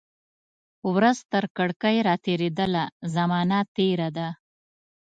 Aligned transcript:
ورځ 0.93 1.17
ترکړکۍ 1.31 1.97
را 2.07 2.15
تیریدله، 2.25 2.83
زمانه 3.15 3.59
تیره 3.75 4.09
ده 4.17 4.27